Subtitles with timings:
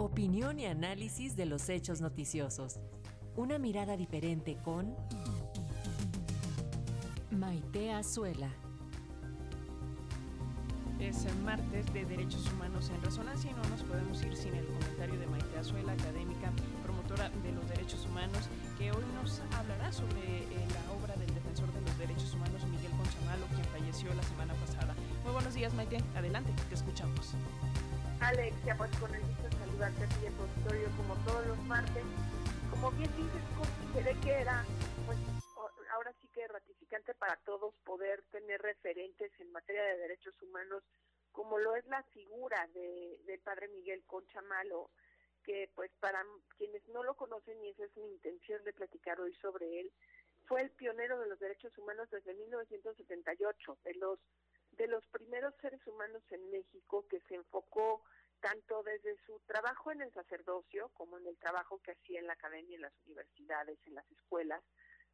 [0.00, 2.78] Opinión y análisis de los hechos noticiosos.
[3.34, 4.94] Una mirada diferente con
[7.32, 8.48] Maite Azuela.
[11.00, 14.66] Es el martes de Derechos Humanos en Resonancia y no nos podemos ir sin el
[14.66, 16.52] comentario de Maite Azuela, académica,
[16.84, 21.72] promotora de los derechos humanos, que hoy nos hablará sobre eh, la obra del defensor
[21.72, 24.94] de los derechos humanos, Miguel Conchamalo, quien falleció la semana pasada.
[25.24, 25.98] Muy buenos días, Maite.
[26.14, 27.34] Adelante, te escuchamos.
[28.20, 32.02] Alexia, pues con el gusto de aquí en tu como todos los martes.
[32.70, 34.64] Como bien dices, consideré que era,
[35.06, 35.18] pues
[35.92, 40.82] ahora sí que ratificante para todos poder tener referentes en materia de derechos humanos,
[41.30, 44.90] como lo es la figura de, del padre Miguel Concha Malo,
[45.44, 46.24] que pues para
[46.56, 49.92] quienes no lo conocen, y esa es mi intención de platicar hoy sobre él,
[50.46, 54.18] fue el pionero de los derechos humanos desde 1978, de los
[54.72, 58.02] de los primeros seres humanos en México que se enfocó
[58.40, 62.34] tanto desde su trabajo en el sacerdocio como en el trabajo que hacía en la
[62.34, 64.62] academia, en las universidades, en las escuelas,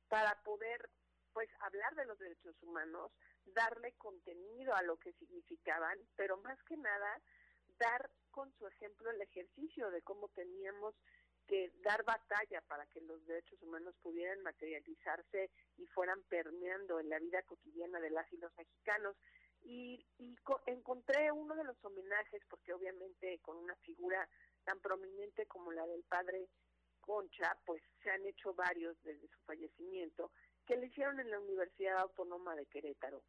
[0.09, 0.89] para poder
[1.33, 3.11] pues hablar de los derechos humanos,
[3.47, 7.21] darle contenido a lo que significaban, pero más que nada
[7.79, 10.95] dar con su ejemplo el ejercicio de cómo teníamos
[11.47, 17.19] que dar batalla para que los derechos humanos pudieran materializarse y fueran permeando en la
[17.19, 19.17] vida cotidiana de las y los mexicanos
[19.65, 20.05] y,
[20.67, 24.29] encontré uno de los homenajes, porque obviamente con una figura
[24.65, 26.49] tan prominente como la del padre
[27.01, 30.31] Concha, pues se han hecho varios desde su fallecimiento,
[30.67, 33.23] que le hicieron en la Universidad Autónoma de Querétaro.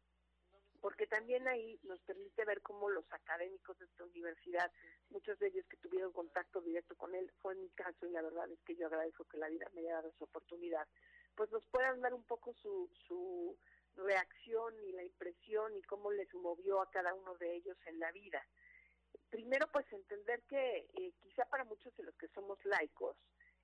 [0.80, 4.70] Porque también ahí nos permite ver cómo los académicos de esta universidad,
[5.10, 8.22] muchos de ellos que tuvieron contacto directo con él, fue en mi caso y la
[8.22, 10.86] verdad es que yo agradezco que la vida me haya dado esa oportunidad,
[11.34, 13.58] pues nos puedan dar un poco su, su
[13.96, 18.12] reacción y la impresión y cómo les movió a cada uno de ellos en la
[18.12, 18.44] vida.
[19.30, 23.16] Primero, pues entender que eh, quizá para muchos de los que somos laicos,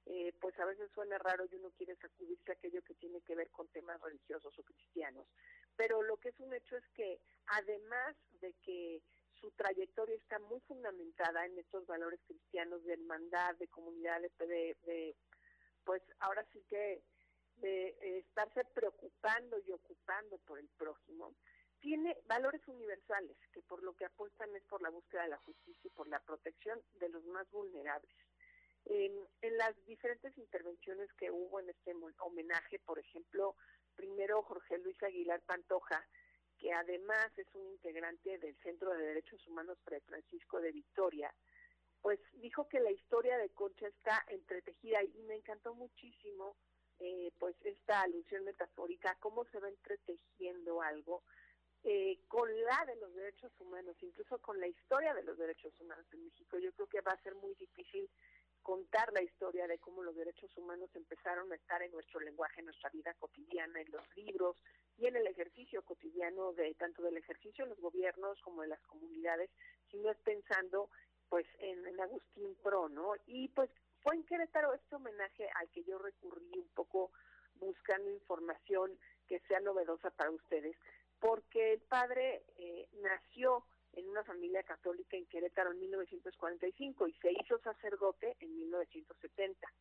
[0.07, 3.51] eh, pues a veces suena raro y uno quiere sacudirse aquello que tiene que ver
[3.51, 5.27] con temas religiosos o cristianos.
[5.77, 9.03] Pero lo que es un hecho es que además de que
[9.41, 15.17] su trayectoria está muy fundamentada en estos valores cristianos de hermandad, de comunidad, de, de
[15.85, 17.03] pues ahora sí que
[17.63, 21.35] de eh, estarse preocupando y ocupando por el prójimo,
[21.81, 25.81] tiene valores universales que por lo que apuestan es por la búsqueda de la justicia
[25.89, 28.15] y por la protección de los más vulnerables.
[28.85, 29.13] En,
[29.59, 33.55] las diferentes intervenciones que hubo en este homenaje, por ejemplo,
[33.95, 36.05] primero Jorge Luis Aguilar Pantoja,
[36.59, 41.33] que además es un integrante del Centro de Derechos Humanos Fray Francisco de Victoria,
[42.01, 46.57] pues dijo que la historia de Concha está entretejida y me encantó muchísimo
[47.05, 51.25] eh, pues esta alusión metafórica, cómo se va entretejiendo algo
[51.83, 56.07] eh, con la de los derechos humanos, incluso con la historia de los derechos humanos
[56.13, 56.59] en México.
[56.59, 58.09] Yo creo que va a ser muy difícil
[58.63, 62.67] contar la historia de cómo los derechos humanos empezaron a estar en nuestro lenguaje, en
[62.67, 64.57] nuestra vida cotidiana, en los libros
[64.97, 68.83] y en el ejercicio cotidiano de tanto del ejercicio de los gobiernos como de las
[68.83, 69.51] comunidades,
[69.91, 70.89] sino es pensando
[71.29, 73.15] pues en, en Agustín Pro, ¿no?
[73.27, 73.71] Y pues
[74.03, 77.13] fue en Querétaro este homenaje al que yo recurrí un poco
[77.57, 80.77] buscando información que sea novedosa para ustedes,
[81.21, 87.33] porque el padre eh, nació en una familia católica en Querétaro en 1945 y se
[87.33, 89.73] hizo sacerdote en 1970.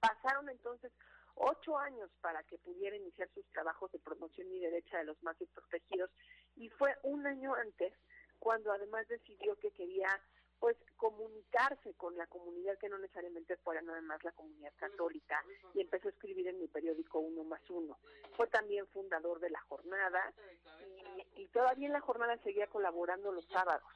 [0.00, 0.92] Pasaron entonces
[1.34, 5.38] ocho años para que pudiera iniciar sus trabajos de promoción y derecha de los más
[5.38, 6.10] desprotegidos
[6.56, 7.92] y fue un año antes
[8.38, 10.08] cuando además decidió que quería
[10.58, 15.42] pues comunicarse con la comunidad que no necesariamente fuera nada más la comunidad católica
[15.74, 17.98] y empezó a escribir en mi periódico Uno más Uno.
[18.36, 20.32] Fue también fundador de la jornada
[21.34, 23.88] y, todavía en la jornada seguía colaborando los sábados.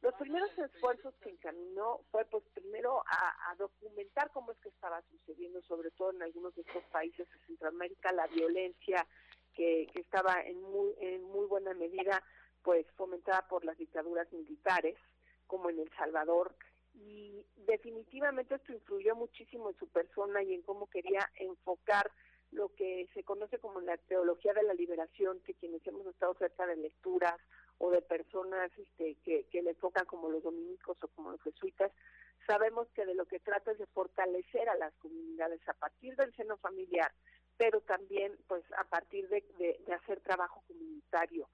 [0.00, 5.62] Los primeros esfuerzos que encaminó fue pues primero a, documentar cómo es que estaba sucediendo,
[5.62, 9.06] sobre todo en algunos de estos países de Centroamérica, la violencia
[9.54, 12.22] que, que estaba en muy, en muy buena medida
[12.62, 14.96] pues fomentada por las dictaduras militares
[15.54, 16.52] como en El Salvador
[16.94, 22.10] y definitivamente esto influyó muchísimo en su persona y en cómo quería enfocar
[22.50, 26.66] lo que se conoce como la teología de la liberación, que quienes hemos estado cerca
[26.66, 27.36] de lecturas
[27.78, 31.92] o de personas este, que, que le enfocan como los dominicos o como los jesuitas,
[32.48, 36.34] sabemos que de lo que trata es de fortalecer a las comunidades a partir del
[36.34, 37.12] seno familiar,
[37.56, 39.44] pero también pues a partir de,
[39.86, 41.48] de hacer trabajo comunitario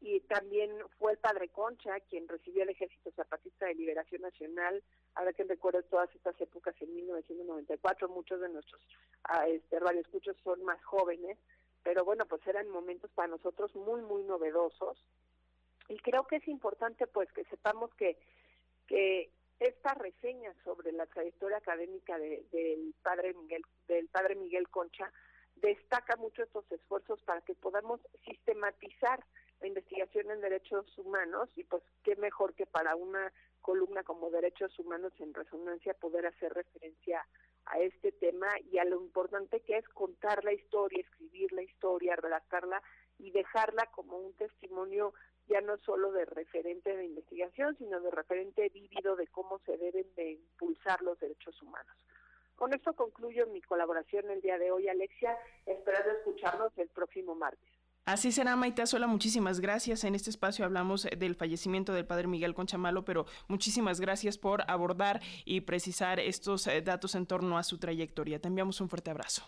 [0.00, 4.82] y también fue el padre Concha quien recibió el Ejército Zapatista de Liberación Nacional,
[5.22, 8.80] ver que recuerdo todas estas épocas en 1994, muchos de nuestros
[9.30, 11.38] uh, este, radioescuchos son más jóvenes,
[11.82, 14.98] pero bueno, pues eran momentos para nosotros muy, muy novedosos.
[15.88, 18.16] Y creo que es importante pues que sepamos que,
[18.86, 19.30] que
[19.60, 25.12] esta reseña sobre la trayectoria académica del padre Miguel del padre Miguel Concha
[25.56, 29.24] destaca mucho estos esfuerzos para que podamos sistematizar
[29.60, 34.78] la investigación en derechos humanos y pues qué mejor que para una columna como derechos
[34.78, 37.26] humanos en resonancia poder hacer referencia
[37.66, 42.16] a este tema y a lo importante que es contar la historia, escribir la historia,
[42.16, 42.82] redactarla
[43.18, 45.14] y dejarla como un testimonio
[45.48, 50.06] ya no solo de referente de investigación, sino de referente vívido de cómo se deben
[50.14, 51.96] de impulsar los derechos humanos.
[52.56, 55.36] Con esto concluyo mi colaboración el día de hoy, Alexia,
[55.66, 57.73] esperando escucharnos el próximo martes.
[58.06, 60.04] Así será, Maite Azuela, muchísimas gracias.
[60.04, 65.22] En este espacio hablamos del fallecimiento del padre Miguel Conchamalo, pero muchísimas gracias por abordar
[65.46, 68.38] y precisar estos eh, datos en torno a su trayectoria.
[68.38, 69.44] Te enviamos un fuerte abrazo.